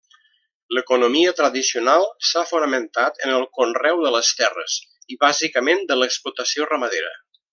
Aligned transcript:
L’economia 0.75 1.33
tradicional 1.39 2.05
s’ha 2.29 2.43
fonamentat 2.53 3.21
en 3.27 3.35
el 3.35 3.45
conreu 3.59 4.03
de 4.07 4.15
les 4.19 4.33
terres 4.41 4.79
i 5.17 5.21
bàsicament 5.27 5.87
de 5.93 5.99
l’explotació 6.01 6.69
ramadera. 6.75 7.15